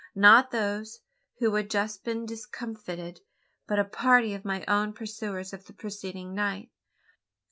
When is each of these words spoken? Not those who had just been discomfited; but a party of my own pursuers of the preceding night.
Not 0.15 0.49
those 0.49 1.01
who 1.37 1.53
had 1.53 1.69
just 1.69 2.03
been 2.03 2.25
discomfited; 2.25 3.19
but 3.67 3.77
a 3.77 3.85
party 3.85 4.33
of 4.33 4.43
my 4.43 4.65
own 4.67 4.93
pursuers 4.93 5.53
of 5.53 5.67
the 5.67 5.73
preceding 5.73 6.33
night. 6.33 6.71